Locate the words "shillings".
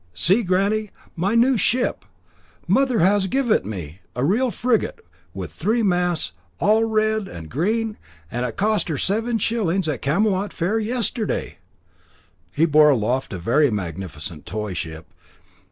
9.37-9.87